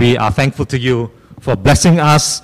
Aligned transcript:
we 0.00 0.16
are 0.16 0.30
thankful 0.30 0.64
to 0.64 0.78
you 0.78 1.10
for 1.40 1.54
blessing 1.54 2.00
us 2.00 2.40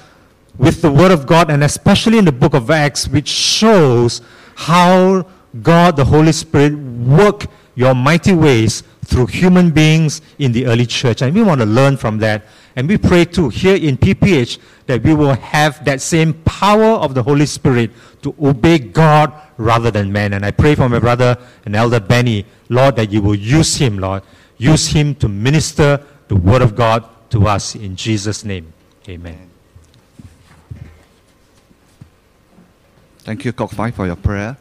with 0.59 0.83
the 0.83 0.93
Word 0.93 1.11
of 1.11 1.27
God, 1.27 1.51
and 1.51 1.65
especially 1.65 2.19
in 2.19 2.27
the 2.27 2.33
book 2.33 2.53
of 2.53 2.71
Acts, 2.71 3.09
which 3.09 3.29
shows 3.29 4.21
how 4.57 5.27
God, 5.63 5.97
the 5.97 6.05
Holy 6.05 6.33
Spirit, 6.33 6.75
work 6.75 7.47
your 7.75 7.95
mighty 7.95 8.35
ways 8.35 8.83
through 9.07 9.29
human 9.29 9.71
beings 9.71 10.21
in 10.39 10.53
the 10.53 10.67
early 10.67 10.85
church. 10.85 11.23
And 11.23 11.35
we 11.35 11.43
want 11.43 11.63
to 11.63 11.67
learn 11.67 11.97
from 11.97 12.19
that. 12.19 12.45
And 12.77 12.87
we 12.87 12.99
pray 12.99 13.25
too, 13.25 13.49
here 13.49 13.77
in 13.77 13.97
PPH, 13.97 14.59
that 14.85 15.03
we 15.03 15.15
will 15.15 15.33
have 15.33 15.83
that 15.87 16.03
same 16.03 16.35
power 16.45 17.01
of 17.01 17.15
the 17.15 17.23
Holy 17.23 17.47
Spirit 17.47 17.91
to 18.21 18.35
obey 18.39 18.79
God 18.79 19.33
rather 19.57 19.91
than 19.91 20.13
man. 20.13 20.35
And 20.35 20.45
I 20.45 20.51
pray 20.51 20.75
for 20.75 20.91
my 20.91 20.99
brother 20.99 21.39
and 21.65 21.75
elder 21.75 22.01
Benny, 22.01 22.45
Lord, 22.69 22.97
that 22.97 23.11
you 23.11 23.23
will 23.23 23.35
use 23.35 23.77
him, 23.77 23.99
Lord. 23.99 24.25
Use 24.59 24.89
him 24.89 25.15
to 25.17 25.29
minister 25.29 26.05
the 26.29 26.37
word 26.37 26.61
of 26.61 26.77
God 26.77 27.09
to 27.31 27.47
us 27.47 27.75
in 27.75 27.97
Jesus' 27.97 28.45
name. 28.45 28.73
Amen. 29.09 29.51
Thank 33.21 33.45
you, 33.45 33.53
Kok 33.53 33.73
Fai, 33.73 33.91
for 33.91 34.07
your 34.07 34.17
prayer. 34.17 34.57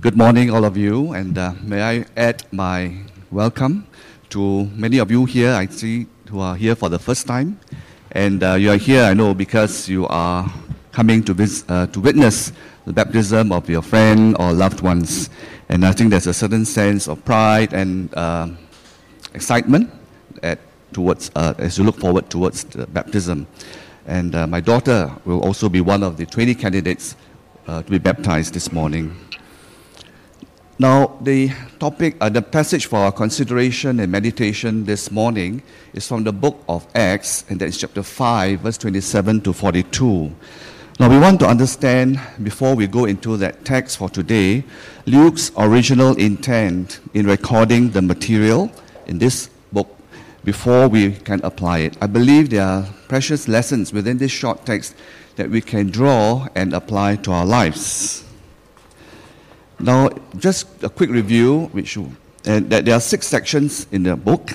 Good 0.00 0.16
morning, 0.16 0.50
all 0.50 0.64
of 0.64 0.76
you, 0.76 1.12
and 1.12 1.36
uh, 1.36 1.54
may 1.62 1.82
I 1.82 2.06
add 2.16 2.44
my 2.52 2.94
welcome 3.30 3.86
to 4.30 4.64
many 4.74 4.98
of 4.98 5.10
you 5.10 5.24
here. 5.24 5.52
I 5.52 5.66
see 5.66 6.06
who 6.28 6.40
are 6.40 6.54
here 6.54 6.74
for 6.74 6.88
the 6.88 6.98
first 6.98 7.26
time, 7.26 7.58
and 8.12 8.42
uh, 8.42 8.54
you 8.54 8.70
are 8.70 8.76
here, 8.76 9.04
I 9.04 9.14
know, 9.14 9.34
because 9.34 9.88
you 9.88 10.06
are 10.06 10.50
coming 10.92 11.22
to, 11.24 11.34
vis- 11.34 11.64
uh, 11.68 11.86
to 11.88 12.00
witness 12.00 12.52
the 12.86 12.92
baptism 12.92 13.52
of 13.52 13.68
your 13.68 13.82
friend 13.82 14.36
or 14.38 14.52
loved 14.52 14.80
ones. 14.80 15.28
And 15.68 15.84
I 15.84 15.92
think 15.92 16.10
there's 16.10 16.26
a 16.26 16.34
certain 16.34 16.64
sense 16.64 17.08
of 17.08 17.24
pride 17.24 17.72
and 17.72 18.14
uh, 18.14 18.48
excitement 19.34 19.90
towards, 20.92 21.30
uh, 21.34 21.54
as 21.58 21.78
you 21.78 21.84
look 21.84 21.98
forward 21.98 22.30
towards 22.30 22.64
baptism. 22.64 23.46
And 24.06 24.34
uh, 24.34 24.46
my 24.46 24.60
daughter 24.60 25.12
will 25.24 25.40
also 25.40 25.68
be 25.68 25.80
one 25.80 26.02
of 26.02 26.16
the 26.16 26.26
20 26.26 26.54
candidates 26.54 27.16
uh, 27.66 27.82
to 27.82 27.90
be 27.90 27.98
baptized 27.98 28.54
this 28.54 28.72
morning. 28.72 29.16
Now, 30.80 31.18
the 31.20 31.52
topic, 31.78 32.16
uh, 32.22 32.30
the 32.30 32.40
passage 32.40 32.86
for 32.86 33.00
our 33.00 33.12
consideration 33.12 34.00
and 34.00 34.10
meditation 34.10 34.86
this 34.86 35.10
morning 35.10 35.62
is 35.92 36.08
from 36.08 36.24
the 36.24 36.32
book 36.32 36.64
of 36.70 36.86
Acts, 36.94 37.44
and 37.50 37.60
that 37.60 37.66
is 37.66 37.76
chapter 37.76 38.02
5, 38.02 38.60
verse 38.60 38.78
27 38.78 39.42
to 39.42 39.52
42. 39.52 40.34
Now, 40.98 41.10
we 41.10 41.18
want 41.18 41.38
to 41.40 41.46
understand, 41.46 42.18
before 42.42 42.74
we 42.74 42.86
go 42.86 43.04
into 43.04 43.36
that 43.36 43.64
text 43.64 43.98
for 43.98 44.08
today, 44.08 44.64
Luke's 45.04 45.52
original 45.58 46.14
intent 46.16 47.00
in 47.12 47.26
recording 47.26 47.90
the 47.90 48.00
material 48.00 48.72
in 49.06 49.18
this 49.18 49.50
before 50.44 50.88
we 50.88 51.12
can 51.12 51.40
apply 51.44 51.78
it. 51.78 51.96
I 52.00 52.06
believe 52.06 52.50
there 52.50 52.64
are 52.64 52.86
precious 53.08 53.48
lessons 53.48 53.92
within 53.92 54.18
this 54.18 54.30
short 54.30 54.64
text 54.64 54.94
that 55.36 55.50
we 55.50 55.60
can 55.60 55.90
draw 55.90 56.48
and 56.54 56.72
apply 56.72 57.16
to 57.16 57.32
our 57.32 57.46
lives. 57.46 58.24
Now, 59.78 60.10
just 60.36 60.66
a 60.82 60.88
quick 60.88 61.10
review, 61.10 61.68
which 61.72 61.96
and 62.44 62.70
there 62.70 62.94
are 62.94 63.00
six 63.00 63.26
sections 63.26 63.86
in 63.92 64.02
the 64.02 64.16
book. 64.16 64.52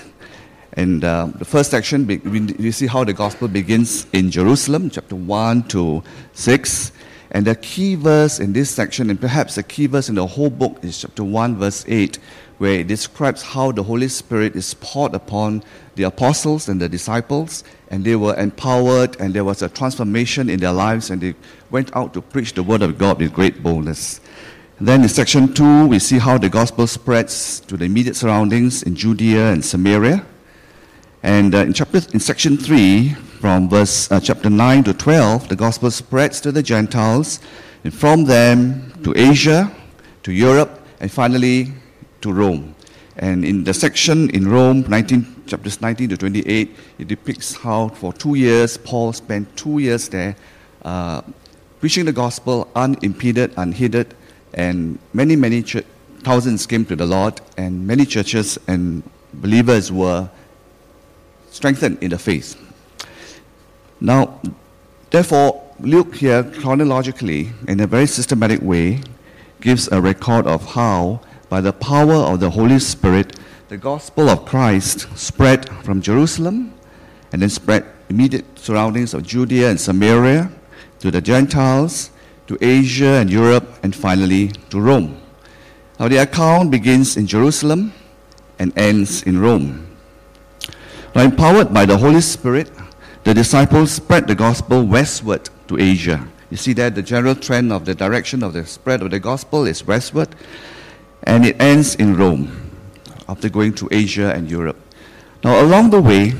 And 0.73 1.03
uh, 1.03 1.29
the 1.35 1.45
first 1.45 1.71
section, 1.71 2.05
we 2.05 2.71
see 2.71 2.87
how 2.87 3.03
the 3.03 3.13
gospel 3.13 3.47
begins 3.47 4.07
in 4.11 4.29
Jerusalem, 4.29 4.89
chapter 4.89 5.15
1 5.15 5.63
to 5.69 6.03
6. 6.33 6.91
And 7.31 7.45
the 7.45 7.55
key 7.55 7.95
verse 7.95 8.39
in 8.39 8.53
this 8.53 8.69
section, 8.69 9.09
and 9.09 9.19
perhaps 9.19 9.55
the 9.55 9.63
key 9.63 9.87
verse 9.87 10.09
in 10.09 10.15
the 10.15 10.25
whole 10.25 10.49
book, 10.49 10.83
is 10.83 10.99
chapter 10.99 11.23
1, 11.23 11.55
verse 11.57 11.85
8, 11.87 12.19
where 12.57 12.79
it 12.79 12.87
describes 12.87 13.41
how 13.41 13.71
the 13.71 13.83
Holy 13.83 14.07
Spirit 14.07 14.55
is 14.55 14.73
poured 14.75 15.13
upon 15.13 15.63
the 15.95 16.03
apostles 16.03 16.69
and 16.69 16.81
the 16.81 16.89
disciples, 16.89 17.63
and 17.89 18.03
they 18.03 18.15
were 18.15 18.35
empowered, 18.35 19.19
and 19.19 19.33
there 19.33 19.43
was 19.43 19.61
a 19.61 19.69
transformation 19.69 20.49
in 20.49 20.59
their 20.59 20.71
lives, 20.71 21.09
and 21.09 21.21
they 21.21 21.35
went 21.69 21.95
out 21.95 22.13
to 22.13 22.21
preach 22.21 22.53
the 22.53 22.63
word 22.63 22.81
of 22.81 22.97
God 22.97 23.19
with 23.19 23.33
great 23.33 23.61
boldness. 23.61 24.21
Then 24.79 25.03
in 25.03 25.09
section 25.09 25.53
2, 25.53 25.87
we 25.87 25.99
see 25.99 26.17
how 26.17 26.37
the 26.37 26.49
gospel 26.49 26.85
spreads 26.87 27.61
to 27.61 27.77
the 27.77 27.85
immediate 27.85 28.15
surroundings 28.15 28.83
in 28.83 28.95
Judea 28.95 29.51
and 29.51 29.63
Samaria. 29.63 30.25
And 31.23 31.55
uh, 31.55 31.59
in, 31.59 31.73
chapter, 31.73 32.01
in 32.13 32.19
section 32.19 32.57
3, 32.57 33.09
from 33.39 33.69
verse 33.69 34.11
uh, 34.11 34.19
chapter 34.19 34.49
9 34.49 34.83
to 34.83 34.93
12, 34.93 35.47
the 35.47 35.55
gospel 35.55 35.91
spreads 35.91 36.41
to 36.41 36.51
the 36.51 36.61
Gentiles, 36.61 37.39
and 37.83 37.93
from 37.93 38.25
them 38.25 38.91
to 39.03 39.13
Asia, 39.15 39.71
to 40.23 40.33
Europe, 40.33 40.85
and 40.99 41.11
finally 41.11 41.71
to 42.25 42.33
Rome. 42.33 42.75
And 43.17 43.45
in 43.45 43.63
the 43.63 43.73
section 43.73 44.29
in 44.31 44.47
Rome, 44.49 44.81
19, 44.89 45.45
chapters 45.45 45.79
19 45.79 46.09
to 46.09 46.17
28, 46.17 46.75
it 46.99 47.07
depicts 47.07 47.55
how 47.55 47.89
for 47.89 48.11
two 48.11 48.35
years 48.35 48.77
Paul 48.77 49.13
spent 49.13 49.55
two 49.55 49.77
years 49.77 50.09
there 50.09 50.35
uh, 50.83 51.21
preaching 51.79 52.05
the 52.05 52.11
gospel 52.11 52.67
unimpeded, 52.75 53.53
unhindered, 53.57 54.15
and 54.55 54.97
many, 55.13 55.35
many 55.35 55.61
ch- 55.61 55.85
thousands 56.23 56.65
came 56.65 56.83
to 56.85 56.95
the 56.95 57.05
Lord, 57.05 57.39
and 57.57 57.85
many 57.85 58.05
churches 58.05 58.57
and 58.67 59.03
believers 59.33 59.91
were 59.91 60.27
strengthened 61.51 61.99
in 62.01 62.09
the 62.09 62.17
faith. 62.17 62.59
Now, 64.01 64.41
therefore, 65.11 65.61
Luke 65.79 66.15
here 66.15 66.43
chronologically, 66.43 67.51
in 67.67 67.79
a 67.79 67.87
very 67.87 68.07
systematic 68.07 68.61
way, 68.61 69.01
gives 69.61 69.87
a 69.91 70.01
record 70.01 70.47
of 70.47 70.65
how, 70.73 71.21
by 71.55 71.61
the 71.61 71.71
power 71.71 72.15
of 72.15 72.41
the 72.41 72.49
Holy 72.49 72.77
Spirit, 72.79 73.39
the 73.69 73.77
gospel 73.77 74.27
of 74.27 74.43
Christ 74.43 75.07
spread 75.17 75.69
from 75.85 76.01
Jerusalem 76.01 76.73
and 77.31 77.41
then 77.41 77.49
spread 77.49 77.85
immediate 78.09 78.43
surroundings 78.59 79.13
of 79.13 79.23
Judea 79.23 79.69
and 79.69 79.79
Samaria 79.79 80.51
to 80.99 81.11
the 81.11 81.21
Gentiles 81.21 82.09
to 82.47 82.57
Asia 82.59 83.21
and 83.21 83.29
Europe, 83.29 83.79
and 83.83 83.95
finally 83.95 84.49
to 84.69 84.81
Rome. 84.81 85.17
Now, 85.97 86.09
the 86.09 86.17
account 86.17 86.71
begins 86.71 87.15
in 87.15 87.25
Jerusalem 87.25 87.93
and 88.59 88.77
ends 88.77 89.23
in 89.23 89.39
Rome. 89.39 89.87
Now, 91.15 91.21
empowered 91.21 91.73
by 91.73 91.85
the 91.85 91.95
Holy 91.95 92.19
Spirit, 92.19 92.69
the 93.23 93.33
disciples 93.33 93.93
spread 93.93 94.27
the 94.27 94.35
gospel 94.35 94.83
westward 94.83 95.49
to 95.69 95.79
Asia. 95.79 96.27
You 96.51 96.57
see 96.57 96.73
that 96.73 96.95
the 96.95 97.01
general 97.01 97.33
trend 97.33 97.71
of 97.71 97.85
the 97.85 97.95
direction 97.95 98.43
of 98.43 98.51
the 98.51 98.65
spread 98.65 99.01
of 99.01 99.11
the 99.11 99.21
gospel 99.21 99.65
is 99.65 99.87
westward, 99.87 100.35
and 101.25 101.45
it 101.45 101.59
ends 101.61 101.95
in 101.95 102.15
Rome 102.15 102.71
after 103.27 103.49
going 103.49 103.73
to 103.75 103.87
Asia 103.91 104.33
and 104.33 104.49
Europe. 104.49 104.77
Now, 105.43 105.61
along 105.61 105.89
the 105.89 106.01
way, 106.01 106.33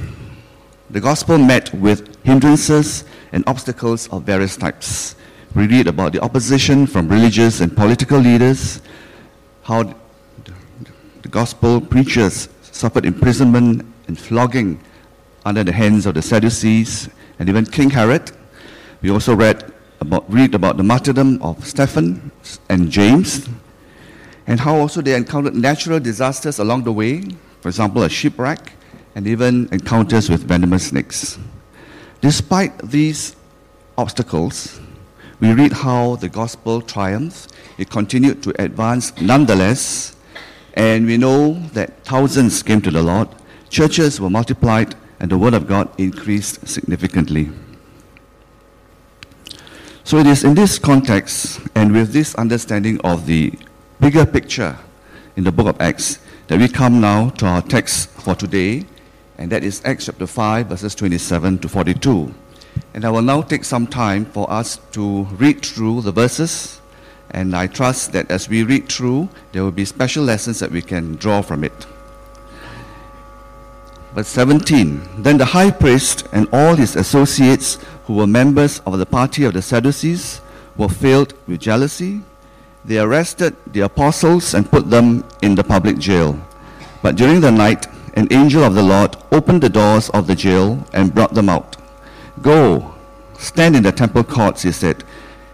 the 0.90 1.01
gospel 1.01 1.38
met 1.38 1.73
with 1.73 2.23
hindrances 2.23 3.03
and 3.31 3.44
obstacles 3.47 4.07
of 4.09 4.23
various 4.23 4.56
types 4.56 5.16
we 5.56 5.68
read 5.68 5.88
about 5.88 6.12
the 6.12 6.19
opposition 6.19 6.85
from 6.85 7.07
religious 7.07 7.62
and 7.62 7.73
political 7.73 8.19
leaders, 8.19 8.81
how 9.63 9.84
the 11.22 11.29
gospel 11.29 11.79
preachers 11.79 12.50
suffered 12.62 13.06
imprisonment 13.06 13.85
and 14.07 14.19
flogging 14.19 14.84
under 15.46 15.63
the 15.63 15.72
hands 15.72 16.06
of 16.06 16.13
the 16.13 16.22
Sadducees 16.22 17.07
and 17.40 17.47
even 17.47 17.66
King 17.66 17.90
Herod. 17.90 18.31
We 19.02 19.12
also 19.12 19.34
read 19.34 19.72
about, 20.02 20.29
read 20.29 20.56
about 20.56 20.75
the 20.75 20.84
martyrdom 20.84 21.41
of 21.41 21.66
Stephen 21.66 22.31
and 22.67 22.91
James, 22.91 23.47
and 24.48 24.60
how 24.60 24.76
also 24.76 25.02
they 25.02 25.16
encountered 25.16 25.56
natural 25.56 26.00
disasters 26.00 26.60
along 26.60 26.84
the 26.84 26.92
way, 26.92 27.24
for 27.62 27.70
example, 27.70 28.04
a 28.04 28.10
shipwreck, 28.10 28.74
and 29.16 29.28
even 29.28 29.68
encounters 29.72 30.30
with 30.30 30.44
venomous 30.44 30.88
snakes. 30.88 31.40
Despite 32.22 32.78
these 32.80 33.36
obstacles, 33.98 34.80
we 35.40 35.52
read 35.54 35.74
how 35.74 36.18
the 36.18 36.30
gospel 36.30 36.82
triumphed. 36.82 37.54
It 37.78 37.90
continued 37.90 38.44
to 38.44 38.62
advance 38.62 39.20
nonetheless. 39.20 40.16
And 40.74 41.06
we 41.06 41.18
know 41.18 41.54
that 41.74 42.04
thousands 42.04 42.62
came 42.62 42.82
to 42.82 42.92
the 42.92 43.02
Lord, 43.02 43.30
churches 43.70 44.20
were 44.20 44.30
multiplied, 44.30 44.96
and 45.20 45.32
the 45.32 45.38
word 45.38 45.54
of 45.54 45.68
God 45.68 45.90
increased 45.98 46.68
significantly. 46.68 47.50
So 50.03 50.18
it 50.18 50.28
is 50.28 50.44
in 50.44 50.53
this 50.53 50.78
context 50.78 51.62
and 51.74 51.94
with 51.94 52.12
this 52.12 52.36
understanding 52.36 53.00
of 53.02 53.26
the 53.26 53.53
bigger 54.05 54.23
picture 54.23 54.78
in 55.35 55.43
the 55.43 55.52
book 55.52 55.66
of 55.66 55.81
Acts 55.81 56.19
that 56.46 56.59
we 56.59 56.67
come 56.67 57.02
now 57.02 57.28
to 57.29 57.47
our 57.47 57.63
text 57.63 58.07
for 58.09 58.35
today, 58.35 58.85
and 59.40 59.52
that 59.52 59.63
is 59.63 59.81
Acts 59.84 60.05
chapter 60.05 60.28
5, 60.28 60.67
verses 60.67 60.93
27 60.93 61.57
to 61.57 61.67
42. 61.67 62.31
And 62.93 63.03
I 63.03 63.09
will 63.09 63.23
now 63.23 63.41
take 63.41 63.63
some 63.63 63.87
time 63.87 64.25
for 64.25 64.47
us 64.52 64.79
to 64.91 65.23
read 65.41 65.66
through 65.66 66.02
the 66.02 66.11
verses. 66.11 66.79
And 67.31 67.55
I 67.55 67.66
trust 67.66 68.11
that 68.11 68.29
as 68.29 68.47
we 68.47 68.61
read 68.61 68.90
through, 68.90 69.28
there 69.53 69.63
will 69.63 69.72
be 69.72 69.85
special 69.85 70.23
lessons 70.23 70.59
that 70.59 70.69
we 70.69 70.84
can 70.84 71.16
draw 71.16 71.41
from 71.41 71.63
it. 71.63 71.87
Verse 74.13 74.28
17 74.28 75.23
Then 75.23 75.40
the 75.40 75.46
high 75.46 75.72
priest 75.72 76.28
and 76.31 76.47
all 76.53 76.75
his 76.75 76.96
associates, 76.96 77.79
who 78.03 78.13
were 78.17 78.28
members 78.28 78.81
of 78.85 78.99
the 78.99 79.07
party 79.07 79.46
of 79.46 79.53
the 79.53 79.63
Sadducees, 79.63 80.41
were 80.78 80.90
filled 80.90 81.34
with 81.47 81.59
jealousy. 81.59 82.22
They 82.85 82.99
arrested 82.99 83.55
the 83.73 83.82
apostles 83.82 84.53
and 84.53 84.70
put 84.70 84.91
them 84.91 85.26
in 85.41 85.55
the 85.55 85.64
public 85.64 85.97
jail. 85.97 86.40
But 87.02 87.16
during 87.16 87.41
the 87.41 87.52
night, 87.52 87.87
an 88.14 88.28
angel 88.29 88.64
of 88.64 88.76
the 88.76 88.84
Lord 88.84 89.17
opened 89.32 89.64
the 89.64 89.70
doors 89.70 90.09
of 90.11 90.28
the 90.28 90.35
jail 90.35 90.85
and 90.93 91.14
brought 91.14 91.34
them 91.34 91.49
out. 91.49 91.78
Go, 92.43 92.93
stand 93.40 93.76
in 93.76 93.82
the 93.82 93.91
temple 93.91 94.23
courts, 94.23 94.61
he 94.61 94.72
said, 94.72 95.03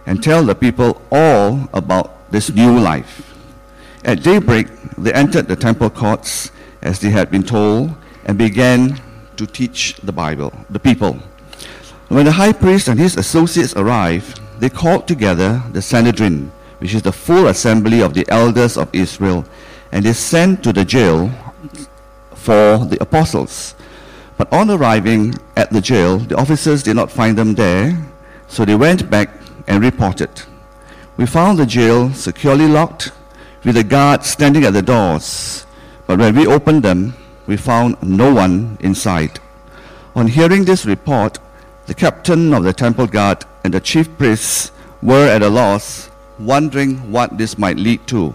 and 0.05 0.21
tell 0.21 0.43
the 0.43 0.55
people 0.55 1.01
all 1.09 1.69
about 1.73 2.29
this 2.31 2.49
new 2.49 2.77
life. 2.77 3.33
At 4.03 4.23
daybreak, 4.23 4.67
they 4.97 5.13
entered 5.13 5.47
the 5.47 5.55
temple 5.55 5.89
courts 5.89 6.51
as 6.81 6.99
they 6.99 7.11
had 7.11 7.31
been 7.31 7.43
told 7.43 7.95
and 8.25 8.37
began 8.37 8.99
to 9.37 9.47
teach 9.47 9.95
the 10.03 10.11
Bible, 10.11 10.51
the 10.69 10.79
people. 10.79 11.13
When 12.09 12.25
the 12.25 12.33
high 12.33 12.51
priest 12.51 12.89
and 12.89 12.99
his 12.99 13.15
associates 13.15 13.73
arrived, 13.75 14.41
they 14.59 14.69
called 14.69 15.07
together 15.07 15.63
the 15.71 15.81
Sanhedrin, 15.81 16.51
which 16.81 16.95
is 16.95 17.03
the 17.03 17.11
full 17.11 17.45
assembly 17.45 18.01
of 18.01 18.15
the 18.15 18.25
elders 18.29 18.75
of 18.75 18.89
Israel, 18.91 19.45
and 19.91 20.03
they 20.03 20.13
sent 20.13 20.63
to 20.63 20.73
the 20.73 20.83
jail 20.83 21.29
for 22.33 22.79
the 22.79 22.97
apostles. 22.99 23.75
But 24.35 24.51
on 24.51 24.71
arriving 24.71 25.35
at 25.55 25.69
the 25.69 25.79
jail, 25.79 26.17
the 26.17 26.35
officers 26.37 26.81
did 26.81 26.95
not 26.95 27.11
find 27.11 27.37
them 27.37 27.53
there, 27.53 27.95
so 28.47 28.65
they 28.65 28.73
went 28.73 29.11
back 29.11 29.29
and 29.67 29.83
reported. 29.83 30.31
We 31.17 31.27
found 31.27 31.59
the 31.59 31.67
jail 31.67 32.11
securely 32.13 32.67
locked, 32.67 33.11
with 33.63 33.77
a 33.77 33.83
guard 33.83 34.23
standing 34.23 34.65
at 34.65 34.73
the 34.73 34.81
doors. 34.81 35.67
But 36.07 36.17
when 36.17 36.35
we 36.35 36.47
opened 36.47 36.81
them, 36.81 37.13
we 37.45 37.57
found 37.57 38.01
no 38.01 38.33
one 38.33 38.79
inside. 38.79 39.39
On 40.15 40.25
hearing 40.25 40.65
this 40.65 40.87
report, 40.87 41.37
the 41.85 41.93
captain 41.93 42.55
of 42.55 42.63
the 42.63 42.73
temple 42.73 43.05
guard 43.05 43.45
and 43.63 43.71
the 43.71 43.79
chief 43.79 44.17
priests 44.17 44.71
were 45.03 45.27
at 45.27 45.43
a 45.43 45.49
loss, 45.49 46.09
wondering 46.45 47.11
what 47.11 47.37
this 47.37 47.57
might 47.57 47.77
lead 47.77 48.05
to. 48.07 48.33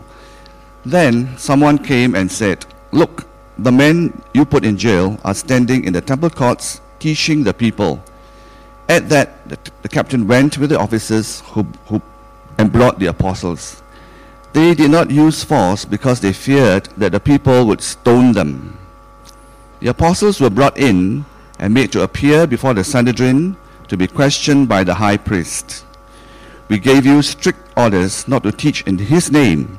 Then 0.85 1.37
someone 1.37 1.79
came 1.79 2.14
and 2.14 2.31
said, 2.31 2.64
Look, 2.93 3.26
the 3.58 3.73
men 3.73 4.23
you 4.35 4.44
put 4.44 4.64
in 4.64 4.76
jail 4.76 5.19
are 5.25 5.35
standing 5.35 5.85
in 5.85 5.93
the 5.93 6.00
temple 6.00 6.31
courts 6.31 6.81
teaching 6.99 7.43
the 7.44 7.55
people. 7.55 8.03
At 8.88 9.08
that, 9.08 9.49
the, 9.49 9.58
the 9.82 9.88
captain 9.88 10.26
went 10.29 10.58
with 10.58 10.70
the 10.70 10.79
officers 10.79 11.41
who, 11.47 11.62
who, 11.87 12.00
and 12.58 12.73
brought 12.73 12.99
the 12.99 13.06
apostles. 13.06 13.82
They 14.52 14.75
did 14.75 14.91
not 14.91 15.11
use 15.11 15.44
force 15.44 15.85
because 15.85 16.20
they 16.20 16.32
feared 16.32 16.87
that 16.97 17.12
the 17.12 17.20
people 17.20 17.67
would 17.67 17.82
stone 17.82 18.32
them. 18.32 18.79
The 19.81 19.88
apostles 19.88 20.41
were 20.41 20.50
brought 20.50 20.79
in 20.79 21.25
and 21.59 21.75
made 21.75 21.93
to 21.93 22.02
appear 22.02 22.47
before 22.47 22.75
the 22.75 22.85
Sanhedrin 22.85 23.56
to 23.88 23.97
be 23.97 24.06
questioned 24.06 24.69
by 24.69 24.85
the 24.85 24.94
high 24.94 25.17
priest. 25.17 25.85
We 26.68 26.78
gave 26.78 27.06
you 27.06 27.22
strict 27.22 27.58
orders 27.76 28.26
not 28.26 28.42
to 28.42 28.52
teach 28.52 28.82
in 28.82 28.98
his 28.98 29.30
name, 29.30 29.78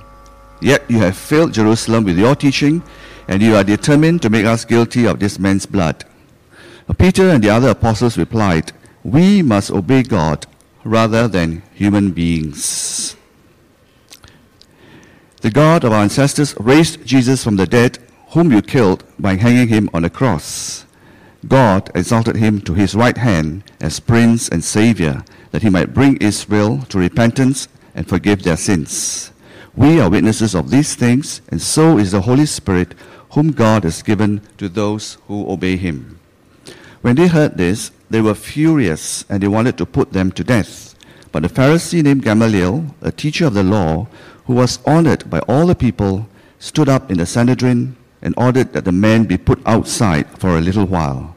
yet 0.62 0.84
you 0.88 1.00
have 1.00 1.18
filled 1.18 1.54
Jerusalem 1.54 2.06
with 2.06 2.18
your 2.18 2.36
teaching 2.36 2.82
and 3.28 3.42
you 3.42 3.56
are 3.56 3.64
determined 3.64 4.22
to 4.22 4.30
make 4.30 4.46
us 4.46 4.64
guilty 4.64 5.06
of 5.06 5.20
this 5.20 5.38
man's 5.38 5.66
blood. 5.66 6.06
Peter 6.98 7.30
and 7.30 7.44
the 7.44 7.50
other 7.50 7.70
apostles 7.70 8.18
replied, 8.18 8.72
We 9.04 9.42
must 9.42 9.72
obey 9.72 10.04
God 10.04 10.46
rather 10.86 11.28
than 11.28 11.62
human 11.74 12.12
beings. 12.12 13.18
The 15.42 15.52
God 15.52 15.84
of 15.84 15.92
our 15.92 16.02
ancestors 16.02 16.56
raised 16.60 17.06
Jesus 17.06 17.44
from 17.44 17.58
the 17.58 17.68
dead, 17.68 18.00
whom 18.30 18.52
you 18.52 18.62
killed 18.62 19.04
by 19.20 19.36
hanging 19.36 19.68
him 19.68 19.90
on 19.94 20.06
a 20.06 20.10
cross. 20.10 20.87
God 21.46 21.92
exalted 21.94 22.38
him 22.38 22.62
to 22.62 22.74
his 22.74 22.96
right 22.96 23.18
hand 23.18 23.64
as 23.80 24.00
Prince 24.00 24.50
and 24.50 24.64
Savior, 24.64 25.24
that 25.52 25.62
he 25.62 25.70
might 25.70 25.94
bring 25.94 26.18
Israel 26.18 26.80
to 26.90 26.98
repentance 26.98 27.68
and 27.94 28.08
forgive 28.08 28.44
their 28.44 28.58
sins. 28.58 29.32
We 29.76 30.00
are 30.00 30.10
witnesses 30.10 30.56
of 30.56 30.72
these 30.72 30.96
things, 30.96 31.42
and 31.50 31.62
so 31.62 31.98
is 32.00 32.12
the 32.12 32.22
Holy 32.22 32.48
Spirit 32.48 32.96
whom 33.32 33.52
God 33.52 33.84
has 33.84 34.02
given 34.02 34.42
to 34.58 34.68
those 34.68 35.20
who 35.28 35.50
obey 35.50 35.78
him. 35.78 36.20
When 37.02 37.16
they 37.16 37.28
heard 37.28 37.58
this, 37.58 37.92
they 38.10 38.22
were 38.22 38.34
furious 38.34 39.24
and 39.30 39.44
they 39.44 39.48
wanted 39.48 39.78
to 39.78 39.86
put 39.86 40.14
them 40.14 40.32
to 40.32 40.44
death. 40.44 40.96
But 41.32 41.46
a 41.46 41.50
Pharisee 41.50 42.02
named 42.02 42.24
Gamaliel, 42.24 42.96
a 43.02 43.12
teacher 43.12 43.46
of 43.46 43.54
the 43.54 43.64
law, 43.64 44.08
who 44.46 44.54
was 44.56 44.80
honored 44.86 45.30
by 45.30 45.40
all 45.40 45.68
the 45.68 45.76
people, 45.76 46.28
stood 46.58 46.90
up 46.90 47.12
in 47.12 47.18
the 47.20 47.26
Sanhedrin 47.26 47.96
and 48.22 48.34
ordered 48.38 48.74
that 48.74 48.86
the 48.86 48.92
men 48.92 49.26
be 49.26 49.38
put 49.38 49.62
outside 49.66 50.28
for 50.40 50.58
a 50.58 50.62
little 50.62 50.86
while. 50.86 51.36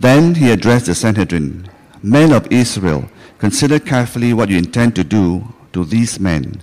Then 0.00 0.34
he 0.34 0.50
addressed 0.50 0.86
the 0.86 0.94
Sanhedrin 0.94 1.68
Men 2.02 2.32
of 2.32 2.46
Israel, 2.52 3.08
consider 3.38 3.78
carefully 3.78 4.32
what 4.32 4.48
you 4.48 4.58
intend 4.58 4.94
to 4.96 5.04
do 5.04 5.52
to 5.72 5.84
these 5.84 6.20
men. 6.20 6.62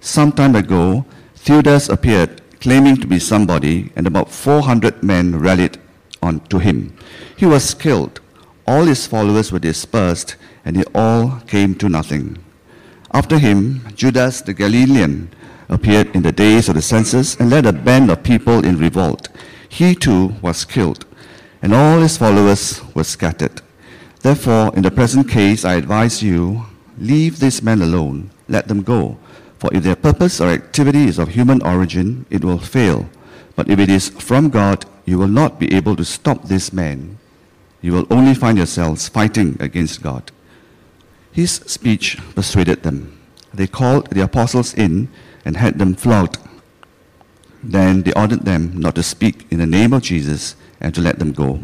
Some 0.00 0.32
time 0.32 0.54
ago, 0.54 1.04
Theudas 1.34 1.88
appeared 1.88 2.42
claiming 2.60 2.96
to 2.96 3.06
be 3.06 3.18
somebody, 3.18 3.92
and 3.94 4.06
about 4.06 4.30
400 4.30 5.02
men 5.02 5.38
rallied 5.38 5.78
on 6.22 6.40
to 6.48 6.58
him. 6.58 6.96
He 7.36 7.44
was 7.44 7.74
killed. 7.74 8.20
All 8.66 8.84
his 8.84 9.06
followers 9.06 9.52
were 9.52 9.58
dispersed, 9.58 10.36
and 10.64 10.76
they 10.76 10.84
all 10.94 11.40
came 11.46 11.74
to 11.74 11.90
nothing. 11.90 12.38
After 13.12 13.38
him, 13.38 13.86
Judas 13.94 14.40
the 14.40 14.54
Galilean 14.54 15.28
appeared 15.68 16.14
in 16.14 16.22
the 16.22 16.32
days 16.32 16.68
of 16.68 16.74
the 16.74 16.82
census 16.82 17.36
and 17.36 17.50
led 17.50 17.66
a 17.66 17.72
band 17.72 18.10
of 18.10 18.22
people 18.22 18.64
in 18.64 18.78
revolt. 18.78 19.28
He 19.68 19.94
too 19.94 20.34
was 20.42 20.64
killed, 20.64 21.06
and 21.62 21.74
all 21.74 22.00
his 22.00 22.16
followers 22.16 22.82
were 22.94 23.04
scattered. 23.04 23.60
Therefore, 24.20 24.74
in 24.74 24.82
the 24.82 24.90
present 24.90 25.28
case, 25.28 25.64
I 25.64 25.74
advise 25.74 26.22
you 26.22 26.66
leave 26.98 27.40
these 27.40 27.62
men 27.62 27.82
alone, 27.82 28.30
let 28.48 28.68
them 28.68 28.82
go. 28.82 29.18
For 29.58 29.72
if 29.74 29.82
their 29.82 29.96
purpose 29.96 30.40
or 30.40 30.48
activity 30.48 31.04
is 31.08 31.18
of 31.18 31.28
human 31.28 31.62
origin, 31.62 32.26
it 32.30 32.44
will 32.44 32.58
fail. 32.58 33.08
But 33.56 33.68
if 33.68 33.78
it 33.78 33.88
is 33.88 34.10
from 34.10 34.50
God, 34.50 34.84
you 35.04 35.18
will 35.18 35.28
not 35.28 35.58
be 35.58 35.74
able 35.74 35.96
to 35.96 36.04
stop 36.04 36.44
this 36.44 36.72
man. 36.72 37.18
You 37.80 37.92
will 37.92 38.06
only 38.10 38.34
find 38.34 38.56
yourselves 38.56 39.08
fighting 39.08 39.56
against 39.60 40.02
God. 40.02 40.32
His 41.32 41.52
speech 41.66 42.18
persuaded 42.34 42.82
them. 42.82 43.20
They 43.54 43.66
called 43.66 44.10
the 44.10 44.22
apostles 44.22 44.74
in 44.74 45.08
and 45.44 45.56
had 45.56 45.78
them 45.78 45.94
flogged. 45.94 46.38
Then 47.62 48.02
they 48.02 48.12
ordered 48.12 48.44
them 48.44 48.78
not 48.78 48.94
to 48.96 49.02
speak 49.02 49.46
in 49.50 49.58
the 49.58 49.66
name 49.66 49.92
of 49.92 50.02
Jesus 50.02 50.56
and 50.80 50.94
to 50.94 51.00
let 51.00 51.18
them 51.18 51.32
go. 51.32 51.60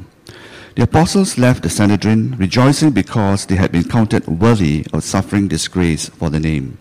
The 0.76 0.84
apostles 0.84 1.36
left 1.36 1.62
the 1.62 1.68
Sanhedrin, 1.68 2.36
rejoicing 2.38 2.92
because 2.92 3.44
they 3.44 3.56
had 3.56 3.72
been 3.72 3.84
counted 3.84 4.26
worthy 4.26 4.86
of 4.92 5.04
suffering 5.04 5.48
disgrace 5.48 6.08
for 6.08 6.30
the 6.30 6.40
name. 6.40 6.78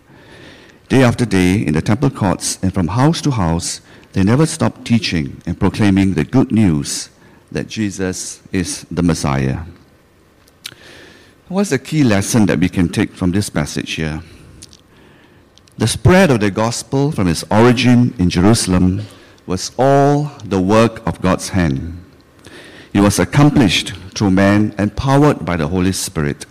Day 0.87 1.03
after 1.03 1.25
day, 1.25 1.55
in 1.55 1.73
the 1.73 1.81
temple 1.81 2.09
courts 2.09 2.59
and 2.61 2.73
from 2.73 2.89
house 2.89 3.19
to 3.21 3.31
house, 3.31 3.81
they 4.13 4.23
never 4.23 4.45
stopped 4.45 4.85
teaching 4.85 5.41
and 5.45 5.59
proclaiming 5.59 6.13
the 6.13 6.23
good 6.23 6.51
news 6.51 7.09
that 7.51 7.67
Jesus 7.67 8.41
is 8.51 8.85
the 8.89 9.03
Messiah. 9.03 9.63
What's 11.47 11.71
the 11.71 11.79
key 11.79 12.03
lesson 12.03 12.45
that 12.45 12.59
we 12.59 12.69
can 12.69 12.89
take 12.89 13.11
from 13.11 13.31
this 13.31 13.49
passage 13.49 13.93
here? 13.93 14.21
The 15.79 15.87
spread 15.87 16.29
of 16.29 16.41
the 16.41 16.51
gospel 16.51 17.09
from 17.09 17.29
its 17.29 17.45
origin 17.49 18.13
in 18.19 18.29
Jerusalem 18.29 19.03
was 19.47 19.71
all 19.79 20.29
the 20.43 20.59
work 20.59 21.01
of 21.07 21.21
God's 21.21 21.47
hand. 21.55 22.03
It 22.93 22.99
was 22.99 23.17
accomplished 23.17 23.93
through 24.13 24.31
man 24.31 24.75
empowered 24.77 25.45
by 25.45 25.55
the 25.55 25.69
Holy 25.69 25.93
Spirit. 25.93 26.45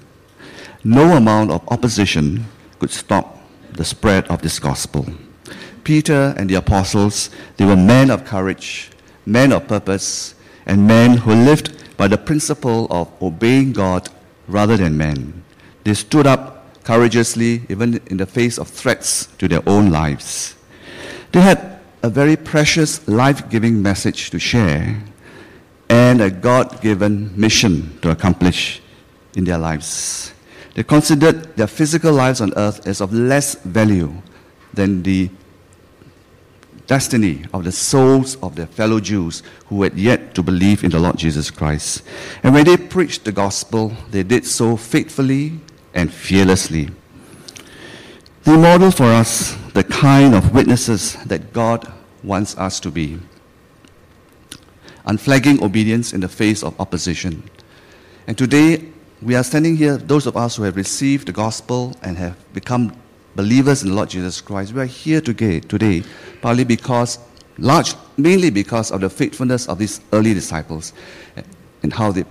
No 0.83 1.15
amount 1.15 1.51
of 1.51 1.61
opposition 1.69 2.47
could 2.79 2.91
stop 2.91 3.39
the 3.71 3.85
spread 3.85 4.27
of 4.29 4.41
this 4.41 4.59
gospel. 4.59 5.05
Peter 5.85 6.35
and 6.39 6.49
the 6.49 6.55
apostles, 6.55 7.29
they 7.59 7.67
were 7.67 7.77
men 7.77 8.09
of 8.09 8.25
courage, 8.25 8.91
men 9.27 9.53
of 9.53 9.69
purpose, 9.69 10.37
and 10.65 10.87
men 10.87 11.19
who 11.19 11.35
lived 11.35 11.99
by 11.99 12.09
the 12.09 12.17
principle 12.17 12.87
of 12.91 13.13
obeying 13.21 13.75
God 13.75 14.09
rather 14.47 14.79
than 14.79 14.97
men. 14.97 15.45
They 15.85 15.93
stood 15.93 16.27
up 16.27 16.58
courageously 16.89 17.61
even 17.69 18.01
in 18.07 18.17
the 18.17 18.25
face 18.25 18.57
of 18.57 18.67
threats 18.67 19.27
to 19.37 19.47
their 19.47 19.61
own 19.69 19.91
lives. 19.91 20.55
They 21.33 21.43
had 21.43 21.81
a 22.03 22.09
very 22.09 22.35
precious 22.35 23.07
life 23.07 23.51
giving 23.51 23.83
message 23.83 24.31
to 24.31 24.39
share 24.39 24.97
and 25.91 26.23
a 26.23 26.31
God 26.31 26.81
given 26.81 27.31
mission 27.39 27.99
to 28.01 28.11
accomplish 28.11 28.81
in 29.37 29.45
their 29.45 29.59
lives. 29.59 30.33
They 30.75 30.83
considered 30.83 31.55
their 31.59 31.67
physical 31.67 32.15
lives 32.15 32.41
on 32.41 32.55
earth 32.57 32.87
as 32.87 33.03
of 33.03 33.13
less 33.13 33.57
value 33.57 34.11
than 34.73 35.03
the 35.03 35.29
destiny 36.87 37.45
of 37.53 37.65
the 37.65 37.73
souls 37.73 38.37
of 38.37 38.57
their 38.57 38.67
fellow 38.67 38.99
Jews 38.99 39.43
who 39.67 39.83
had 39.83 39.93
yet 39.93 40.35
to 40.37 40.43
believe 40.43 40.85
in 40.85 40.91
the 40.91 40.99
Lord 40.99 41.19
Jesus 41.19 41.51
Christ. 41.51 42.03
And 42.43 42.55
when 42.55 42.65
they 42.65 42.79
preached 42.79 43.27
the 43.27 43.33
gospel, 43.33 43.93
they 44.11 44.23
did 44.23 44.47
so 44.47 44.79
faithfully 44.79 45.61
and 45.95 46.13
fearlessly. 46.13 46.91
They 48.45 48.57
model 48.57 48.91
for 48.91 49.05
us 49.05 49.57
the 49.75 49.85
kind 49.85 50.35
of 50.35 50.55
witnesses 50.55 51.15
that 51.27 51.53
God 51.53 51.93
wants 52.23 52.57
us 52.57 52.81
to 52.81 52.91
be. 52.91 53.19
Unflagging 55.07 55.63
obedience 55.63 56.13
in 56.13 56.21
the 56.21 56.29
face 56.29 56.63
of 56.63 56.79
opposition. 56.81 57.43
And 58.27 58.37
today, 58.37 58.85
we 59.21 59.35
are 59.35 59.43
standing 59.43 59.77
here, 59.77 59.97
those 59.97 60.27
of 60.27 60.37
us 60.37 60.57
who 60.57 60.63
have 60.63 60.77
received 60.77 61.27
the 61.27 61.33
gospel 61.33 61.97
and 62.03 62.17
have 62.19 62.37
become 62.53 62.97
believers 63.35 63.83
in 63.83 63.89
the 63.89 63.95
Lord 63.95 64.11
Jesus 64.11 64.41
Christ. 64.41 64.73
We 64.73 64.81
are 64.81 64.87
here 64.87 65.21
today, 65.21 66.03
partly 66.41 66.65
because 66.65 67.19
large, 67.59 67.95
mainly 68.17 68.51
because 68.51 68.91
of 68.91 69.01
the 69.01 69.11
faithfulness 69.11 69.69
of 69.69 69.79
these 69.79 70.01
early 70.13 70.35
disciples 70.35 70.93
and 71.83 71.93
how 71.93 72.13
they 72.13 72.25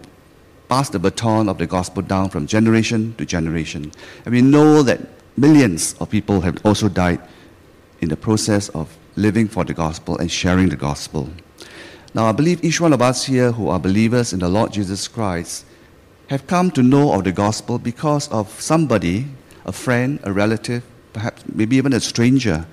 passed 0.70 0.92
the 0.92 1.00
baton 1.00 1.50
of 1.50 1.58
the 1.58 1.68
gospel 1.68 2.02
down 2.02 2.30
from 2.30 2.48
generation 2.48 3.16
to 3.16 3.26
generation. 3.26 3.92
And 4.26 4.34
we 4.34 4.42
know 4.42 4.84
that 4.84 5.02
millions 5.38 5.96
of 6.00 6.10
people 6.10 6.42
have 6.42 6.66
also 6.66 6.90
died 6.90 7.22
in 8.02 8.10
the 8.10 8.18
process 8.18 8.70
of 8.70 8.96
living 9.16 9.48
for 9.48 9.64
the 9.64 9.74
gospel 9.74 10.18
and 10.18 10.32
sharing 10.32 10.70
the 10.70 10.76
gospel. 10.76 11.30
Now, 12.14 12.26
I 12.26 12.32
believe 12.32 12.64
each 12.64 12.82
one 12.82 12.94
of 12.94 13.02
us 13.02 13.26
here 13.26 13.52
who 13.52 13.70
are 13.70 13.80
believers 13.80 14.34
in 14.34 14.40
the 14.40 14.50
Lord 14.50 14.74
Jesus 14.74 15.08
Christ 15.08 15.66
have 16.28 16.48
come 16.48 16.72
to 16.72 16.84
know 16.84 17.14
of 17.14 17.24
the 17.24 17.32
gospel 17.32 17.80
because 17.80 18.28
of 18.30 18.50
somebody, 18.62 19.26
a 19.66 19.72
friend, 19.72 20.20
a 20.24 20.32
relative, 20.32 20.84
perhaps 21.14 21.44
maybe 21.54 21.78
even 21.78 21.94
a 21.94 22.00
stranger, 22.00 22.66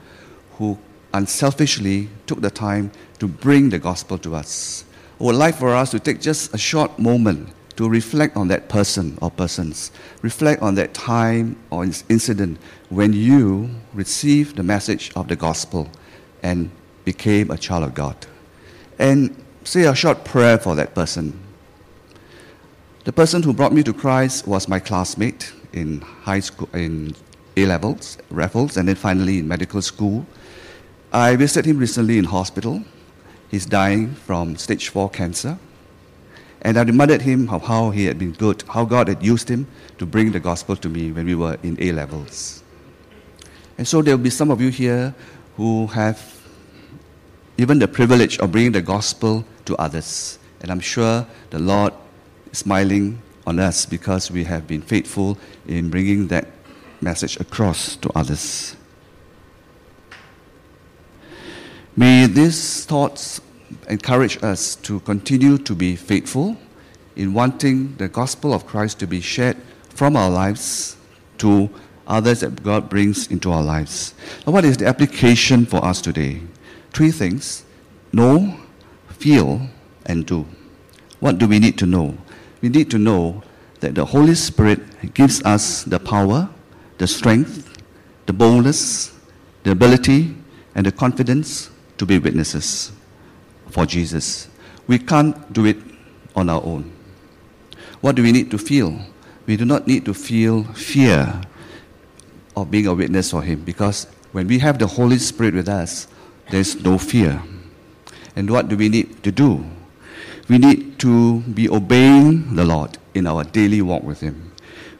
who 0.59 0.79
unselfishly 1.13 2.09
took 2.27 2.41
the 2.41 2.51
time 2.51 2.91
to 3.19 3.29
bring 3.29 3.71
the 3.71 3.79
gospel 3.79 4.19
to 4.19 4.35
us. 4.35 4.85
I 5.21 5.25
would 5.25 5.37
like 5.37 5.55
for 5.55 5.71
us 5.75 5.91
to 5.93 6.01
take 6.01 6.21
just 6.21 6.53
a 6.55 6.59
short 6.59 6.99
moment 6.99 7.49
to 7.76 7.88
reflect 7.88 8.37
on 8.37 8.49
that 8.49 8.69
person 8.69 9.19
or 9.21 9.31
persons. 9.31 9.90
Reflect 10.23 10.62
on 10.62 10.75
that 10.76 10.95
time 10.95 11.57
or 11.71 11.85
incident 11.85 12.59
when 12.88 13.12
you 13.12 13.71
received 13.93 14.57
the 14.57 14.62
message 14.62 15.11
of 15.16 15.28
the 15.28 15.37
gospel 15.37 15.90
and 16.43 16.71
became 17.04 17.50
a 17.50 17.59
child 17.59 17.85
of 17.85 17.95
God. 17.95 18.16
And 18.99 19.35
say 19.64 19.85
a 19.85 19.95
short 19.95 20.25
prayer 20.25 20.59
for 20.59 20.75
that 20.76 20.95
person. 20.95 21.38
The 23.04 23.12
person 23.12 23.43
who 23.43 23.52
brought 23.52 23.73
me 23.73 23.83
to 23.83 23.93
Christ 23.93 24.47
was 24.47 24.69
my 24.69 24.78
classmate 24.78 25.52
in 25.73 26.00
high 26.00 26.40
school, 26.40 26.69
in 26.73 27.14
A 27.57 27.66
levels, 27.66 28.16
Raffles, 28.31 28.76
and 28.76 28.88
then 28.88 28.95
finally 28.95 29.40
in 29.40 29.49
medical 29.49 29.83
school. 29.83 30.26
I 31.12 31.37
visited 31.37 31.69
him 31.69 31.78
recently 31.78 32.19
in 32.19 32.25
hospital. 32.25 32.83
He's 33.50 33.66
dying 33.66 34.14
from 34.14 34.57
stage 34.57 34.88
4 34.88 35.11
cancer. 35.11 35.59
And 36.64 36.78
I 36.78 36.83
reminded 36.83 37.21
him 37.21 37.50
of 37.50 37.62
how 37.62 37.90
he 37.90 38.06
had 38.06 38.18
been 38.18 38.33
good, 38.33 38.64
how 38.68 38.87
God 38.87 39.09
had 39.09 39.23
used 39.23 39.50
him 39.50 39.66
to 39.99 40.06
bring 40.06 40.33
the 40.33 40.40
gospel 40.40 40.75
to 40.76 40.88
me 40.88 41.12
when 41.12 41.26
we 41.26 41.35
were 41.35 41.59
in 41.62 41.76
A 41.78 41.92
levels. 41.92 42.62
And 43.76 43.87
so 43.87 44.00
there 44.00 44.16
will 44.16 44.25
be 44.25 44.30
some 44.30 44.50
of 44.50 44.62
you 44.62 44.71
here 44.71 45.14
who 45.56 45.87
have 45.88 46.18
even 47.59 47.78
the 47.78 47.87
privilege 47.87 48.38
of 48.38 48.50
bringing 48.50 48.73
the 48.73 48.83
gospel 48.83 49.44
to 49.66 49.76
others. 49.76 50.38
And 50.62 50.71
I'm 50.71 50.80
sure 50.80 51.26
the 51.50 51.59
Lord 51.59 51.92
is 52.50 52.59
smiling 52.59 53.21
on 53.47 53.59
us 53.61 53.85
because 53.85 54.30
we 54.30 54.44
have 54.44 54.66
been 54.66 54.80
faithful 54.80 55.37
in 55.68 55.90
bringing 55.90 56.28
that 56.28 56.49
message 57.02 57.38
across 57.38 57.97
to 57.97 58.11
others. 58.14 58.75
May 61.97 62.26
these 62.26 62.87
thoughts 62.87 63.40
encourage 63.88 64.42
us 64.42 64.76
to 64.76 65.00
continue 65.00 65.59
to 65.59 65.75
be 65.75 65.97
faithful 65.97 66.56
in 67.16 67.33
wanting 67.33 67.94
the 67.97 68.09
gospel 68.09 68.52
of 68.52 68.66
Christ 68.66 68.99
to 69.00 69.06
be 69.06 69.21
shared 69.21 69.56
from 69.90 70.16
our 70.16 70.30
lives 70.30 70.97
to 71.38 71.71
others 72.06 72.40
that 72.40 72.62
God 72.62 72.88
brings 72.88 73.28
into 73.28 73.50
our 73.50 73.62
lives. 73.62 74.14
Now, 74.47 74.52
what 74.52 74.64
is 74.64 74.76
the 74.76 74.87
application 74.87 75.64
for 75.66 75.85
us 75.85 76.00
today? 76.00 76.42
Three 76.92 77.11
things 77.11 77.64
know, 78.12 78.56
feel, 79.09 79.68
and 80.06 80.26
do. 80.26 80.47
What 81.21 81.38
do 81.38 81.49
we 81.49 81.59
need 81.59 81.78
to 81.78 81.87
know? 81.87 82.16
We 82.61 82.68
need 82.68 82.90
to 82.90 82.99
know 82.99 83.42
that 83.80 83.94
the 83.94 84.04
Holy 84.04 84.35
Spirit 84.35 85.14
gives 85.14 85.42
us 85.44 85.85
the 85.85 85.99
power, 85.99 86.49
the 86.99 87.06
strength, 87.06 87.83
the 88.26 88.33
boldness, 88.33 89.12
the 89.62 89.73
ability, 89.73 90.35
and 90.75 90.87
the 90.87 90.92
confidence 90.92 91.71
to 91.99 92.06
be 92.06 92.18
witnesses 92.18 92.92
for 93.71 93.87
Jesus. 93.87 94.49
We 94.87 94.99
can't 94.99 95.52
do 95.52 95.64
it 95.66 95.78
on 96.37 96.50
our 96.50 96.62
own. 96.62 96.92
What 98.00 98.16
do 98.16 98.23
we 98.23 98.33
need 98.33 98.50
to 98.50 98.59
feel? 98.59 98.99
We 99.47 99.56
do 99.56 99.64
not 99.64 99.87
need 99.87 100.04
to 100.04 100.14
feel 100.14 100.64
fear 100.75 101.40
of 102.56 102.71
being 102.71 102.87
a 102.87 102.94
witness 102.94 103.30
for 103.30 103.42
Him 103.42 103.62
because 103.64 104.06
when 104.33 104.47
we 104.47 104.59
have 104.59 104.78
the 104.78 104.87
Holy 104.87 105.18
Spirit 105.18 105.54
with 105.54 105.68
us, 105.68 106.06
there's 106.50 106.83
no 106.83 106.99
fear. 106.99 107.42
And 108.37 108.50
what 108.50 108.68
do 108.68 108.76
we 108.76 108.88
need 108.88 109.23
to 109.23 109.33
do? 109.33 109.64
We 110.49 110.59
need 110.59 110.99
to 111.00 111.40
be 111.40 111.68
obeying 111.68 112.56
the 112.56 112.64
Lord 112.64 112.99
in 113.14 113.26
our 113.26 113.44
daily 113.44 113.80
walk 113.80 114.02
with 114.02 114.21
Him. 114.21 114.52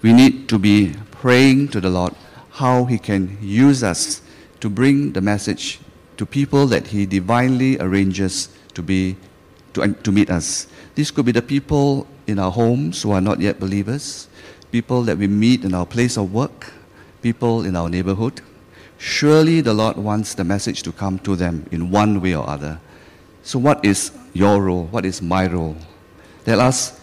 We 0.03 0.13
need 0.13 0.49
to 0.49 0.59
be 0.59 0.95
praying 1.11 1.69
to 1.69 1.81
the 1.81 1.91
Lord 1.91 2.15
how 2.53 2.85
He 2.85 2.99
can 2.99 3.37
use 3.41 3.83
us 3.83 4.23
to 4.61 4.71
bring 4.71 5.13
the 5.13 5.21
message 5.21 5.81
to 6.17 6.25
people 6.25 6.67
that 6.69 6.89
He 6.89 7.07
divinely 7.07 7.79
arranges 7.79 8.49
to 8.75 8.83
be 8.83 9.17
to, 9.75 9.93
to 9.93 10.13
meet 10.13 10.31
us. 10.31 10.67
These 10.95 11.11
could 11.11 11.27
be 11.27 11.33
the 11.33 11.43
people 11.43 12.07
in 12.27 12.39
our 12.39 12.51
homes 12.51 13.03
who 13.03 13.13
are 13.13 13.21
not 13.21 13.41
yet 13.41 13.61
believers, 13.61 14.29
people 14.73 15.03
that 15.03 15.19
we 15.19 15.27
meet 15.27 15.65
in 15.65 15.75
our 15.75 15.87
place 15.87 16.17
of 16.17 16.33
work, 16.33 16.73
people 17.23 17.65
in 17.65 17.77
our 17.77 17.89
neighborhood. 17.89 18.41
Surely 18.99 19.61
the 19.61 19.75
Lord 19.75 19.97
wants 19.97 20.35
the 20.35 20.45
message 20.45 20.83
to 20.85 20.93
come 20.93 21.19
to 21.21 21.37
them 21.37 21.67
in 21.71 21.91
one 21.91 22.21
way 22.21 22.35
or 22.35 22.49
other. 22.49 22.81
So, 23.43 23.59
what 23.59 23.85
is 23.85 24.13
your 24.33 24.63
role? 24.63 24.85
What 24.85 25.05
is 25.05 25.21
my 25.21 25.47
role? 25.47 25.77
Let 26.47 26.59
us 26.59 27.01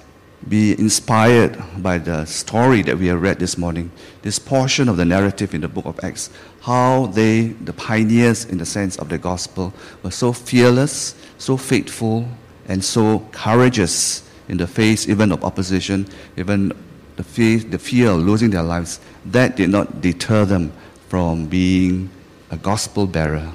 be 0.48 0.72
inspired 0.80 1.62
by 1.78 2.00
the 2.00 2.26
story 2.26 2.82
that 2.82 2.98
we 2.98 3.08
have 3.08 3.22
read 3.22 3.38
this 3.38 3.58
morning, 3.58 3.92
this 4.24 4.40
portion 4.40 4.90
of 4.90 4.98
the 4.98 5.06
narrative 5.06 5.54
in 5.54 5.62
the 5.62 5.68
book 5.68 5.86
of 5.86 6.00
Acts, 6.04 6.32
how 6.62 7.08
they, 7.08 7.50
the 7.50 7.74
pioneers 7.74 8.46
in 8.46 8.58
the 8.58 8.66
sense 8.66 8.98
of 8.98 9.10
the 9.10 9.20
gospel, 9.20 9.72
were 10.02 10.10
so 10.12 10.34
fearless, 10.34 11.14
so 11.42 11.58
faithful, 11.58 12.28
and 12.68 12.84
so 12.84 13.20
courageous 13.32 14.30
in 14.48 14.58
the 14.58 14.68
face 14.68 15.10
even 15.10 15.32
of 15.32 15.44
opposition, 15.44 16.08
even 16.38 16.72
the 17.16 17.24
fear, 17.24 17.58
the 17.58 17.80
fear 17.80 18.12
of 18.12 18.20
losing 18.20 18.52
their 18.52 18.62
lives. 18.62 19.00
That 19.26 19.56
did 19.56 19.70
not 19.70 20.02
deter 20.02 20.46
them 20.46 20.72
from 21.10 21.48
being 21.48 22.10
a 22.52 22.58
gospel 22.58 23.08
bearer. 23.08 23.52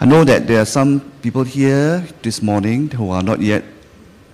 I 0.00 0.04
know 0.04 0.24
that 0.24 0.48
there 0.48 0.60
are 0.60 0.66
some 0.66 1.00
people 1.22 1.44
here 1.44 2.04
this 2.22 2.42
morning 2.42 2.90
who 2.90 3.10
are 3.10 3.22
not 3.22 3.40
yet 3.40 3.62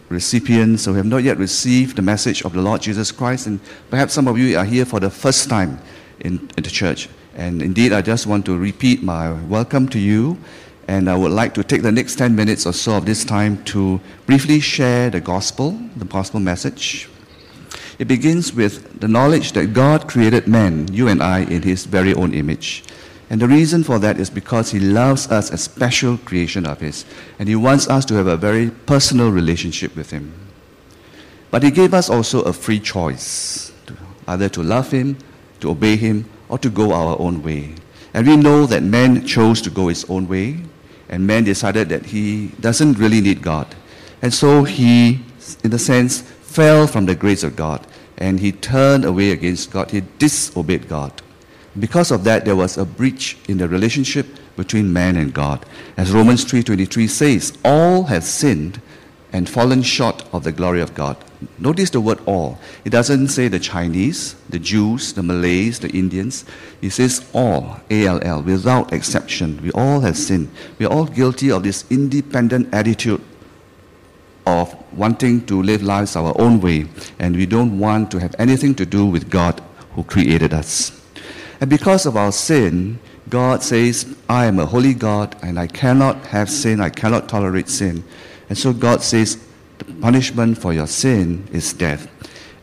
recipients 0.09 0.87
who 0.87 0.95
have 0.95 1.05
not 1.05 1.23
yet 1.23 1.37
received 1.37 1.97
the 1.97 2.03
message 2.03 2.43
of 2.43 2.55
the 2.55 2.63
Lord 2.63 2.81
Jesus 2.81 3.13
Christ. 3.13 3.47
And 3.47 3.61
perhaps 3.91 4.15
some 4.15 4.27
of 4.27 4.39
you 4.39 4.57
are 4.57 4.65
here 4.65 4.87
for 4.87 5.01
the 5.01 5.11
first 5.11 5.51
time 5.51 5.79
in, 6.21 6.49
in, 6.57 6.65
the 6.65 6.71
church. 6.71 7.11
And 7.35 7.61
indeed, 7.61 7.93
I 7.93 8.01
just 8.01 8.27
want 8.27 8.47
to 8.47 8.57
repeat 8.57 9.03
my 9.03 9.33
welcome 9.45 9.87
to 9.91 9.99
you. 9.99 10.39
And 10.89 11.11
I 11.11 11.15
would 11.15 11.33
like 11.33 11.53
to 11.55 11.63
take 11.63 11.83
the 11.83 11.93
next 11.93 12.17
10 12.17 12.35
minutes 12.35 12.67
or 12.67 12.73
so 12.73 12.97
of 12.97 13.05
this 13.05 13.25
time 13.25 13.63
to 13.65 14.01
briefly 14.25 14.59
share 14.59 15.11
the 15.11 15.21
gospel, 15.21 15.79
the 15.97 16.07
gospel 16.07 16.41
message. 16.41 17.09
It 17.99 18.09
begins 18.09 18.55
with 18.55 18.99
the 18.99 19.07
knowledge 19.07 19.53
that 19.53 19.75
God 19.75 20.09
created 20.09 20.49
man, 20.49 20.93
you 20.93 21.09
and 21.09 21.23
I, 21.23 21.41
in 21.41 21.61
his 21.63 21.85
very 21.85 22.15
own 22.15 22.33
image. 22.33 22.85
And 23.29 23.41
the 23.41 23.47
reason 23.47 23.85
for 23.85 23.99
that 23.99 24.19
is 24.19 24.31
because 24.31 24.71
He 24.71 24.81
loves 24.81 25.29
us 25.31 25.51
as 25.51 25.63
special 25.63 26.17
creation 26.17 26.65
of 26.65 26.81
His. 26.81 27.05
And 27.39 27.47
He 27.47 27.57
wants 27.57 27.87
us 27.87 28.07
to 28.07 28.15
have 28.15 28.27
a 28.27 28.39
very 28.39 28.71
personal 28.71 29.31
relationship 29.31 29.95
with 29.95 30.11
Him. 30.11 30.33
But 31.51 31.63
He 31.63 31.71
gave 31.71 31.93
us 31.93 32.09
also 32.09 32.41
a 32.43 32.55
free 32.55 32.81
choice 32.81 33.73
either 34.27 34.49
to 34.49 34.63
love 34.63 34.91
Him, 34.91 35.19
to 35.61 35.71
obey 35.71 35.97
Him, 35.97 36.25
or 36.49 36.59
to 36.59 36.71
go 36.71 36.93
our 36.93 37.19
own 37.21 37.43
way. 37.43 37.75
And 38.15 38.27
we 38.27 38.37
know 38.37 38.67
that 38.67 38.83
man 38.83 39.27
chose 39.27 39.61
to 39.63 39.71
go 39.71 39.89
his 39.89 40.05
own 40.09 40.29
way, 40.29 40.63
and 41.09 41.27
man 41.27 41.45
decided 41.45 41.89
that 41.89 42.07
he 42.07 42.49
doesn't 42.61 42.99
really 42.99 43.21
need 43.21 43.43
God. 43.43 43.75
And 44.23 44.33
so 44.33 44.65
he, 44.65 45.21
in 45.65 45.73
a 45.73 45.79
sense, 45.79 46.21
fell 46.21 46.87
from 46.87 47.07
the 47.07 47.15
grace 47.15 47.43
of 47.43 47.57
God, 47.57 47.87
and 48.17 48.41
he 48.41 48.53
turned 48.53 49.05
away 49.05 49.31
against 49.31 49.71
God. 49.71 49.91
He 49.91 50.03
disobeyed 50.19 50.89
God. 50.89 51.23
Because 51.79 52.11
of 52.11 52.25
that, 52.25 52.45
there 52.45 52.57
was 52.57 52.77
a 52.77 52.85
breach 52.85 53.37
in 53.49 53.59
the 53.59 53.69
relationship 53.69 54.27
between 54.57 54.93
man 54.93 55.17
and 55.17 55.33
God. 55.33 55.65
As 55.97 56.11
Romans 56.11 56.45
3.23 56.45 57.09
says, 57.09 57.57
all 57.65 58.05
have 58.05 58.25
sinned 58.25 58.81
and 59.33 59.49
fallen 59.49 59.83
short 59.83 60.25
of 60.33 60.45
the 60.45 60.53
glory 60.53 60.81
of 60.81 60.95
God. 60.95 61.17
Notice 61.59 61.91
the 61.91 62.01
word 62.01 62.19
all. 62.27 62.59
It 62.85 62.91
doesn't 62.91 63.29
say 63.29 63.49
the 63.49 63.59
Chinese, 63.59 64.35
the 64.49 64.59
Jews, 64.59 65.13
the 65.13 65.23
Malays, 65.23 65.79
the 65.81 65.91
Indians. 65.91 66.45
It 66.83 66.91
says 66.91 67.29
all, 67.33 67.81
A-L-L, 67.91 68.43
without 68.43 68.93
exception. 68.93 69.61
We 69.63 69.71
all 69.73 70.01
have 70.01 70.17
sinned. 70.17 70.51
We 70.79 70.87
are 70.87 70.93
all 70.93 71.07
guilty 71.07 71.51
of 71.51 71.63
this 71.63 71.85
independent 71.91 72.73
attitude 72.75 73.23
of 74.47 74.75
wanting 74.97 75.45
to 75.47 75.63
live 75.63 75.83
lives 75.83 76.17
our 76.17 76.35
own 76.41 76.61
way, 76.61 76.87
and 77.19 77.37
we 77.37 77.45
don't 77.45 77.79
want 77.79 78.11
to 78.11 78.19
have 78.19 78.35
anything 78.39 78.75
to 78.77 78.87
do 78.87 79.05
with 79.05 79.31
God 79.31 79.63
who 79.93 80.03
created 80.05 80.55
us. 80.55 80.93
And 81.61 81.69
because 81.69 82.07
of 82.07 82.17
our 82.17 82.33
sin, 82.33 82.99
God 83.29 83.63
says, 83.63 84.17
I 84.29 84.47
am 84.47 84.59
a 84.59 84.67
holy 84.67 84.95
God 84.95 85.37
and 85.43 85.59
I 85.59 85.67
cannot 85.67 86.27
have 86.27 86.49
sin, 86.49 86.81
I 86.81 86.89
cannot 86.89 87.29
tolerate 87.29 87.69
sin. 87.69 88.05
And 88.49 88.57
so 88.57 88.73
God 88.73 89.03
says, 89.03 89.39
the 89.79 89.85
punishment 89.85 90.59
for 90.59 90.73
your 90.73 90.87
sin 90.87 91.47
is 91.53 91.73
death. 91.73 92.09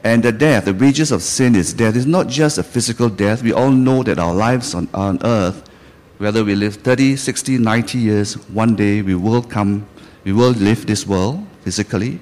And 0.04 0.22
the 0.22 0.32
death, 0.32 0.66
the 0.66 0.74
wages 0.74 1.12
of 1.12 1.22
sin 1.22 1.56
is 1.56 1.74
death. 1.74 1.96
It's 1.96 2.06
not 2.06 2.28
just 2.28 2.58
a 2.58 2.64
physical 2.64 3.10
death. 3.10 3.42
We 3.42 3.54
all 3.54 3.72
know 3.72 4.04
that 4.04 4.20
our 4.20 4.34
lives 4.34 4.76
on, 4.76 4.88
on 4.94 5.20
earth 5.24 5.70
Whether 6.18 6.46
we 6.46 6.56
live 6.56 6.76
30, 6.76 7.18
60, 7.18 7.58
90 7.58 7.98
years, 7.98 8.34
one 8.48 8.76
day 8.76 9.02
we 9.02 9.16
will 9.16 9.42
come, 9.42 9.86
we 10.24 10.32
will 10.32 10.52
leave 10.52 10.88
this 10.88 11.06
world 11.06 11.46
physically. 11.62 12.22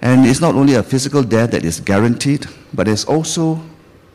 And 0.00 0.26
it's 0.26 0.40
not 0.40 0.56
only 0.56 0.74
a 0.74 0.82
physical 0.82 1.22
death 1.22 1.52
that 1.52 1.64
is 1.64 1.78
guaranteed, 1.78 2.46
but 2.74 2.88
it's 2.88 3.04
also 3.04 3.62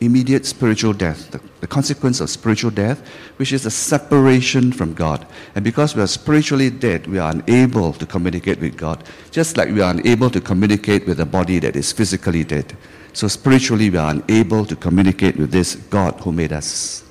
immediate 0.00 0.46
spiritual 0.46 0.92
death, 0.92 1.30
the, 1.32 1.40
the, 1.60 1.66
consequence 1.66 2.20
of 2.20 2.30
spiritual 2.30 2.70
death, 2.70 3.06
which 3.36 3.52
is 3.52 3.66
a 3.66 3.70
separation 3.70 4.72
from 4.72 4.94
God. 4.94 5.26
And 5.54 5.64
because 5.64 5.96
we 5.96 6.02
are 6.02 6.06
spiritually 6.06 6.70
dead, 6.70 7.06
we 7.08 7.18
are 7.18 7.32
unable 7.32 7.92
to 7.94 8.06
communicate 8.06 8.60
with 8.60 8.76
God, 8.76 9.02
just 9.32 9.56
like 9.56 9.68
we 9.70 9.80
are 9.80 9.90
unable 9.90 10.30
to 10.30 10.40
communicate 10.40 11.06
with 11.06 11.18
a 11.18 11.26
body 11.26 11.58
that 11.58 11.74
is 11.74 11.90
physically 11.92 12.44
dead. 12.44 12.76
So 13.12 13.26
spiritually, 13.26 13.90
we 13.90 13.98
are 13.98 14.10
unable 14.10 14.64
to 14.66 14.76
communicate 14.76 15.36
with 15.36 15.50
this 15.50 15.74
God 15.74 16.14
who 16.20 16.30
made 16.30 16.52
us. 16.52 17.02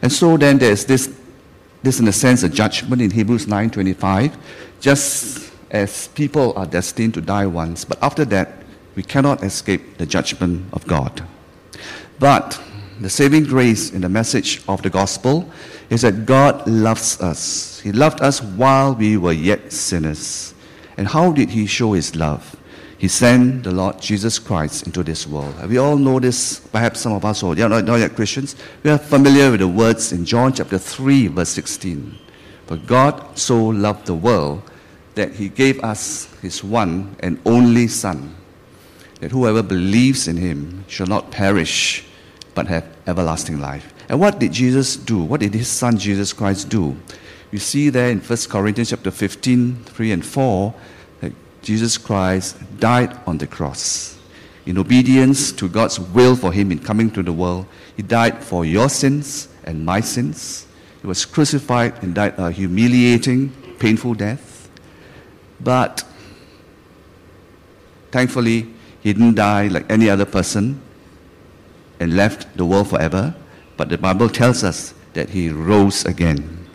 And 0.00 0.12
so 0.12 0.36
then 0.36 0.58
there's 0.58 0.84
this, 0.84 1.12
this 1.82 1.98
in 1.98 2.06
a 2.06 2.12
sense, 2.12 2.44
a 2.44 2.48
judgment 2.48 3.02
in 3.02 3.10
Hebrews 3.10 3.46
9.25, 3.46 4.36
just 4.80 5.52
as 5.72 6.08
people 6.08 6.52
are 6.56 6.66
destined 6.66 7.14
to 7.14 7.20
die 7.20 7.46
once, 7.46 7.84
but 7.84 8.00
after 8.02 8.24
that, 8.26 8.62
we 8.94 9.02
cannot 9.02 9.42
escape 9.42 9.96
the 9.96 10.06
judgment 10.06 10.66
of 10.72 10.86
God. 10.86 11.26
But 12.22 12.62
the 13.00 13.10
saving 13.10 13.46
grace 13.46 13.90
in 13.90 14.02
the 14.02 14.08
message 14.08 14.62
of 14.68 14.80
the 14.80 14.90
gospel 14.90 15.50
is 15.90 16.02
that 16.02 16.24
God 16.24 16.64
loves 16.68 17.20
us. 17.20 17.80
He 17.80 17.90
loved 17.90 18.20
us 18.20 18.40
while 18.40 18.94
we 18.94 19.16
were 19.16 19.32
yet 19.32 19.72
sinners. 19.72 20.54
And 20.96 21.08
how 21.08 21.32
did 21.32 21.50
He 21.50 21.66
show 21.66 21.94
His 21.94 22.14
love? 22.14 22.54
He 22.96 23.08
sent 23.08 23.64
the 23.64 23.72
Lord 23.72 24.00
Jesus 24.00 24.38
Christ 24.38 24.86
into 24.86 25.02
this 25.02 25.26
world. 25.26 25.68
We 25.68 25.78
all 25.78 25.96
know 25.96 26.20
this, 26.20 26.60
perhaps 26.60 27.00
some 27.00 27.14
of 27.14 27.24
us 27.24 27.40
who 27.40 27.60
are 27.60 27.68
not, 27.68 27.98
yet 27.98 28.14
Christians, 28.14 28.54
we 28.84 28.92
are 28.92 28.98
familiar 28.98 29.50
with 29.50 29.58
the 29.58 29.66
words 29.66 30.12
in 30.12 30.24
John 30.24 30.52
chapter 30.52 30.78
3, 30.78 31.26
verse 31.26 31.48
16. 31.48 32.16
For 32.66 32.76
God 32.76 33.36
so 33.36 33.60
loved 33.60 34.06
the 34.06 34.14
world 34.14 34.62
that 35.16 35.32
he 35.32 35.48
gave 35.48 35.82
us 35.82 36.32
his 36.40 36.62
one 36.62 37.16
and 37.18 37.40
only 37.44 37.88
Son, 37.88 38.36
that 39.18 39.32
whoever 39.32 39.64
believes 39.64 40.28
in 40.28 40.36
him 40.36 40.84
shall 40.86 41.08
not 41.08 41.32
perish, 41.32 42.06
but 42.54 42.66
have 42.66 42.86
everlasting 43.06 43.60
life. 43.60 43.92
And 44.08 44.20
what 44.20 44.38
did 44.38 44.52
Jesus 44.52 44.96
do? 44.96 45.22
What 45.22 45.40
did 45.40 45.54
his 45.54 45.68
Son 45.68 45.96
Jesus 45.96 46.32
Christ 46.32 46.68
do? 46.68 46.96
We 47.50 47.58
see 47.58 47.90
there 47.90 48.10
in 48.10 48.20
1 48.20 48.38
Corinthians 48.48 48.90
chapter 48.90 49.10
15, 49.10 49.84
3 49.84 50.12
and 50.12 50.24
4, 50.24 50.74
that 51.20 51.32
Jesus 51.62 51.98
Christ 51.98 52.56
died 52.78 53.18
on 53.26 53.38
the 53.38 53.46
cross. 53.46 54.18
In 54.64 54.78
obedience 54.78 55.52
to 55.52 55.68
God's 55.68 55.98
will 55.98 56.36
for 56.36 56.52
him 56.52 56.70
in 56.72 56.78
coming 56.78 57.10
to 57.10 57.22
the 57.22 57.32
world, 57.32 57.66
he 57.96 58.02
died 58.02 58.42
for 58.42 58.64
your 58.64 58.88
sins 58.88 59.48
and 59.64 59.84
my 59.84 60.00
sins. 60.00 60.66
He 61.00 61.06
was 61.06 61.24
crucified 61.24 62.02
and 62.02 62.14
died 62.14 62.34
a 62.38 62.50
humiliating, 62.50 63.50
painful 63.78 64.14
death. 64.14 64.70
But 65.60 66.04
thankfully, 68.10 68.68
he 69.00 69.12
didn't 69.12 69.34
die 69.34 69.66
like 69.66 69.90
any 69.90 70.08
other 70.08 70.24
person 70.24 70.80
and 72.02 72.16
left 72.16 72.56
the 72.56 72.64
world 72.64 72.90
forever. 72.90 73.34
But 73.76 73.88
the 73.88 73.96
Bible 73.96 74.28
tells 74.28 74.64
us 74.64 74.92
that 75.14 75.30
he 75.30 75.48
rose 75.48 76.04
again. 76.04 76.66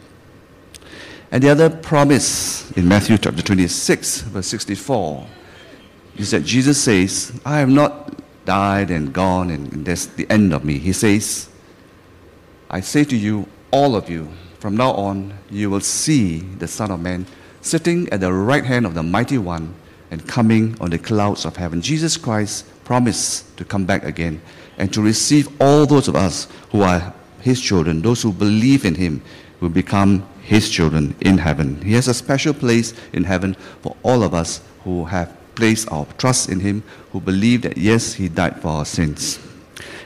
And 1.32 1.44
the 1.44 1.50
other 1.50 1.70
promise 1.70 2.72
in 2.72 2.88
Matthew 2.88 3.18
chapter 3.18 3.42
26, 3.42 4.22
verse 4.22 4.48
64, 4.48 5.28
is 6.16 6.32
that 6.32 6.46
Jesus 6.46 6.82
says, 6.82 7.38
I 7.46 7.60
have 7.60 7.70
not 7.70 8.18
died 8.46 8.90
and 8.90 9.14
gone, 9.14 9.52
and 9.52 9.86
that's 9.86 10.06
the 10.06 10.30
end 10.32 10.54
of 10.54 10.64
me. 10.64 10.78
He 10.78 10.94
says, 10.94 11.50
I 12.70 12.80
say 12.80 13.04
to 13.04 13.16
you, 13.16 13.48
all 13.72 13.96
of 13.96 14.10
you, 14.10 14.30
from 14.60 14.78
now 14.78 14.92
on, 14.92 15.38
you 15.50 15.70
will 15.70 15.82
see 15.82 16.40
the 16.40 16.68
Son 16.68 16.90
of 16.90 17.02
Man 17.02 17.26
sitting 17.62 18.08
at 18.10 18.22
the 18.22 18.32
right 18.32 18.64
hand 18.64 18.86
of 18.86 18.94
the 18.94 19.04
Mighty 19.04 19.38
One 19.38 19.76
and 20.10 20.26
coming 20.26 20.78
on 20.80 20.90
the 20.90 20.98
clouds 20.98 21.44
of 21.44 21.58
heaven. 21.58 21.82
Jesus 21.82 22.16
Christ 22.16 22.66
promised 22.86 23.58
to 23.58 23.66
come 23.66 23.86
back 23.86 24.06
again 24.06 24.42
and 24.78 24.94
to 24.94 25.02
receive 25.02 25.50
all 25.62 25.86
those 25.86 26.08
of 26.08 26.16
us 26.16 26.48
who 26.72 26.82
are 26.82 27.14
His 27.42 27.62
children, 27.62 28.02
those 28.02 28.22
who 28.22 28.32
believe 28.32 28.86
in 28.86 28.96
Him, 28.96 29.22
will 29.60 29.70
become 29.70 30.28
His 30.42 30.70
children 30.70 31.16
in 31.22 31.38
heaven. 31.38 31.82
He 31.82 31.94
has 31.94 32.08
a 32.08 32.14
special 32.14 32.54
place 32.54 32.94
in 33.14 33.24
heaven 33.24 33.56
for 33.82 33.96
all 34.04 34.24
of 34.24 34.34
us 34.34 34.62
who 34.84 35.06
have 35.06 35.36
placed 35.56 35.92
our 35.92 36.06
trust 36.18 36.50
in 36.50 36.60
Him, 36.60 36.84
who 37.12 37.20
believe 37.20 37.64
that 37.64 37.78
yes, 37.78 38.14
He 38.14 38.30
died 38.30 38.62
for 38.62 38.70
our 38.70 38.86
sins. 38.86 39.40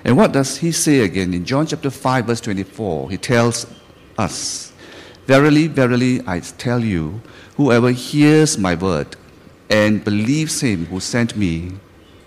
And 0.03 0.17
what 0.17 0.31
does 0.31 0.57
He 0.57 0.71
say 0.71 1.01
again? 1.01 1.33
In 1.33 1.45
John 1.45 1.67
chapter 1.67 1.89
5, 1.89 2.25
verse 2.25 2.41
24, 2.41 3.11
He 3.11 3.17
tells 3.17 3.67
us, 4.17 4.71
Verily, 5.27 5.67
verily, 5.67 6.21
I 6.25 6.39
tell 6.39 6.83
you, 6.83 7.21
Whoever 7.61 7.91
hears 7.91 8.57
my 8.57 8.73
word 8.73 9.15
and 9.69 10.03
believes 10.03 10.61
him 10.61 10.85
who 10.87 10.99
sent 10.99 11.35
me 11.35 11.73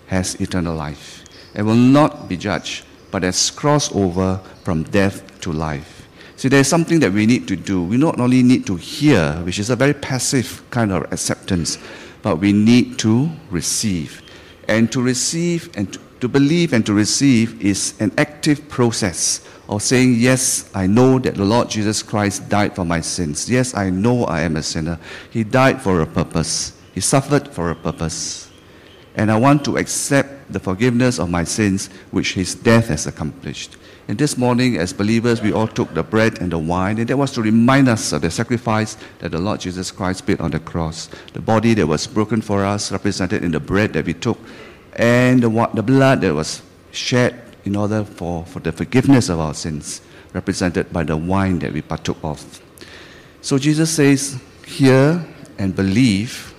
has 0.06 0.34
eternal 0.36 0.76
life 0.76 1.23
and 1.54 1.66
will 1.66 1.74
not 1.74 2.28
be 2.28 2.36
judged, 2.36 2.84
but 3.10 3.22
has 3.22 3.50
crossed 3.50 3.94
over 3.94 4.40
from 4.64 4.82
death 4.84 5.40
to 5.40 5.52
life. 5.52 6.08
See, 6.36 6.48
there's 6.48 6.68
something 6.68 7.00
that 7.00 7.12
we 7.12 7.26
need 7.26 7.46
to 7.48 7.56
do. 7.56 7.82
We 7.82 7.96
not 7.96 8.18
only 8.18 8.42
need 8.42 8.66
to 8.66 8.76
hear, 8.76 9.34
which 9.44 9.58
is 9.58 9.70
a 9.70 9.76
very 9.76 9.94
passive 9.94 10.62
kind 10.70 10.90
of 10.92 11.12
acceptance, 11.12 11.78
but 12.22 12.36
we 12.36 12.52
need 12.52 12.98
to 13.00 13.30
receive. 13.50 14.20
And 14.66 14.90
to 14.92 15.00
receive 15.00 15.70
and 15.76 15.92
to, 15.92 16.00
to 16.20 16.28
believe 16.28 16.72
and 16.72 16.84
to 16.86 16.94
receive 16.94 17.62
is 17.62 17.94
an 18.00 18.12
active 18.18 18.68
process 18.68 19.46
of 19.68 19.82
saying, 19.82 20.14
Yes, 20.14 20.70
I 20.74 20.86
know 20.86 21.18
that 21.18 21.34
the 21.34 21.44
Lord 21.44 21.70
Jesus 21.70 22.02
Christ 22.02 22.48
died 22.48 22.74
for 22.74 22.84
my 22.84 23.00
sins. 23.00 23.48
Yes, 23.48 23.74
I 23.74 23.90
know 23.90 24.24
I 24.24 24.40
am 24.40 24.56
a 24.56 24.62
sinner. 24.62 24.98
He 25.30 25.44
died 25.44 25.80
for 25.80 26.00
a 26.00 26.06
purpose, 26.06 26.72
He 26.94 27.00
suffered 27.00 27.48
for 27.48 27.70
a 27.70 27.74
purpose. 27.76 28.50
And 29.14 29.30
I 29.30 29.36
want 29.36 29.64
to 29.66 29.76
accept 29.76 30.52
the 30.52 30.58
forgiveness 30.58 31.18
of 31.18 31.30
my 31.30 31.44
sins 31.44 31.88
which 32.10 32.34
His 32.34 32.54
death 32.54 32.88
has 32.88 33.06
accomplished. 33.06 33.76
And 34.06 34.18
this 34.18 34.36
morning, 34.36 34.76
as 34.76 34.92
believers, 34.92 35.40
we 35.40 35.52
all 35.52 35.68
took 35.68 35.94
the 35.94 36.02
bread 36.02 36.40
and 36.40 36.52
the 36.52 36.58
wine, 36.58 36.98
and 36.98 37.08
that 37.08 37.16
was 37.16 37.32
to 37.32 37.42
remind 37.42 37.88
us 37.88 38.12
of 38.12 38.20
the 38.20 38.30
sacrifice 38.30 38.98
that 39.20 39.30
the 39.30 39.38
Lord 39.38 39.60
Jesus 39.60 39.90
Christ 39.90 40.26
paid 40.26 40.40
on 40.40 40.50
the 40.50 40.58
cross. 40.60 41.08
The 41.32 41.40
body 41.40 41.72
that 41.74 41.86
was 41.86 42.06
broken 42.06 42.42
for 42.42 42.64
us, 42.64 42.92
represented 42.92 43.42
in 43.42 43.52
the 43.52 43.60
bread 43.60 43.94
that 43.94 44.04
we 44.04 44.12
took, 44.12 44.38
and 44.96 45.42
the, 45.42 45.70
the 45.72 45.82
blood 45.82 46.20
that 46.20 46.34
was 46.34 46.60
shed 46.90 47.40
in 47.64 47.76
order 47.76 48.04
for, 48.04 48.44
for 48.44 48.60
the 48.60 48.72
forgiveness 48.72 49.30
of 49.30 49.40
our 49.40 49.54
sins, 49.54 50.02
represented 50.34 50.92
by 50.92 51.02
the 51.02 51.16
wine 51.16 51.58
that 51.60 51.72
we 51.72 51.80
partook 51.80 52.18
of. 52.22 52.60
So 53.40 53.56
Jesus 53.56 53.90
says, 53.90 54.38
hear 54.66 55.24
and 55.58 55.74
believe, 55.74 56.54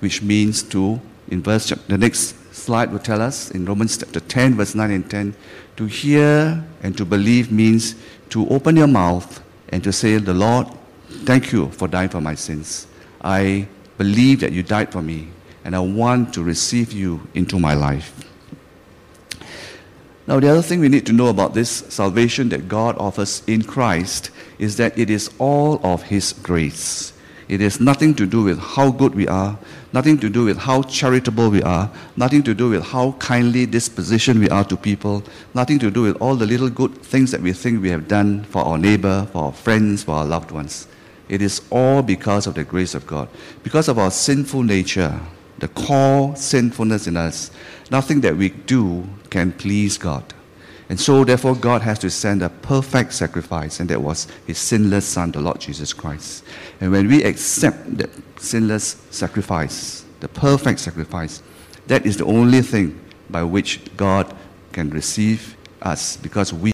which 0.00 0.20
means 0.20 0.62
to, 0.64 1.00
in 1.28 1.42
verse, 1.42 1.68
the 1.68 1.98
next 1.98 2.54
slide 2.54 2.92
will 2.92 2.98
tell 2.98 3.20
us 3.20 3.50
in 3.50 3.64
Romans 3.64 3.98
chapter 3.98 4.20
10, 4.20 4.54
verse 4.54 4.74
9 4.74 4.90
and 4.90 5.10
10, 5.10 5.34
to 5.76 5.86
hear 5.86 6.64
and 6.82 6.96
to 6.96 7.04
believe 7.04 7.52
means 7.52 7.94
to 8.30 8.48
open 8.48 8.76
your 8.76 8.86
mouth 8.86 9.42
and 9.68 9.82
to 9.84 9.92
say, 9.92 10.16
The 10.18 10.34
Lord, 10.34 10.68
thank 11.24 11.52
you 11.52 11.70
for 11.70 11.88
dying 11.88 12.08
for 12.08 12.20
my 12.20 12.34
sins. 12.34 12.86
I 13.20 13.68
believe 13.98 14.40
that 14.40 14.52
you 14.52 14.62
died 14.62 14.92
for 14.92 15.02
me, 15.02 15.28
and 15.64 15.74
I 15.74 15.80
want 15.80 16.34
to 16.34 16.42
receive 16.42 16.92
you 16.92 17.26
into 17.34 17.58
my 17.58 17.74
life. 17.74 18.22
Now, 20.26 20.40
the 20.40 20.48
other 20.48 20.62
thing 20.62 20.80
we 20.80 20.88
need 20.88 21.06
to 21.06 21.12
know 21.12 21.28
about 21.28 21.54
this 21.54 21.70
salvation 21.88 22.48
that 22.48 22.68
God 22.68 22.96
offers 22.98 23.42
in 23.46 23.62
Christ 23.62 24.30
is 24.58 24.76
that 24.76 24.98
it 24.98 25.08
is 25.08 25.30
all 25.38 25.80
of 25.84 26.02
His 26.02 26.32
grace. 26.32 27.12
It 27.48 27.60
has 27.60 27.80
nothing 27.80 28.14
to 28.16 28.26
do 28.26 28.42
with 28.42 28.58
how 28.58 28.90
good 28.90 29.14
we 29.14 29.28
are, 29.28 29.56
nothing 29.96 30.18
to 30.18 30.28
do 30.28 30.44
with 30.44 30.58
how 30.58 30.82
charitable 30.82 31.48
we 31.48 31.62
are, 31.62 31.90
nothing 32.16 32.42
to 32.42 32.52
do 32.52 32.68
with 32.68 32.84
how 32.84 33.12
kindly 33.12 33.64
disposition 33.64 34.38
we 34.38 34.46
are 34.50 34.62
to 34.62 34.76
people, 34.76 35.22
nothing 35.54 35.78
to 35.78 35.90
do 35.90 36.02
with 36.02 36.14
all 36.20 36.36
the 36.36 36.44
little 36.44 36.68
good 36.68 36.94
things 36.98 37.30
that 37.30 37.40
we 37.40 37.50
think 37.50 37.80
we 37.80 37.88
have 37.88 38.06
done 38.06 38.44
for 38.44 38.60
our 38.62 38.76
neighbor, 38.76 39.26
for 39.32 39.44
our 39.44 39.52
friends, 39.52 40.04
for 40.04 40.16
our 40.16 40.26
loved 40.26 40.50
ones. 40.50 40.86
It 41.30 41.40
is 41.40 41.62
all 41.70 42.02
because 42.02 42.46
of 42.46 42.52
the 42.52 42.62
grace 42.62 42.94
of 42.94 43.06
God. 43.06 43.26
Because 43.62 43.88
of 43.88 43.98
our 43.98 44.10
sinful 44.10 44.64
nature, 44.64 45.18
the 45.60 45.68
core 45.68 46.36
sinfulness 46.36 47.06
in 47.06 47.16
us, 47.16 47.50
nothing 47.90 48.20
that 48.20 48.36
we 48.36 48.50
do 48.50 49.08
can 49.30 49.50
please 49.50 49.96
God. 49.96 50.34
And 50.88 51.00
so, 51.00 51.24
therefore, 51.24 51.56
God 51.56 51.82
has 51.82 51.98
to 52.00 52.10
send 52.10 52.42
a 52.42 52.48
perfect 52.48 53.12
sacrifice, 53.12 53.80
and 53.80 53.90
that 53.90 54.00
was 54.00 54.28
His 54.46 54.58
sinless 54.58 55.04
Son, 55.04 55.32
the 55.32 55.40
Lord 55.40 55.60
Jesus 55.60 55.92
Christ. 55.92 56.44
And 56.80 56.92
when 56.92 57.08
we 57.08 57.24
accept 57.24 57.96
that 57.98 58.10
sinless 58.40 58.96
sacrifice, 59.10 60.04
the 60.20 60.28
perfect 60.28 60.78
sacrifice, 60.78 61.42
that 61.88 62.06
is 62.06 62.16
the 62.16 62.24
only 62.24 62.62
thing 62.62 63.00
by 63.28 63.42
which 63.42 63.80
God 63.96 64.34
can 64.72 64.90
receive 64.90 65.56
us 65.82 66.16
because 66.16 66.52
we 66.52 66.60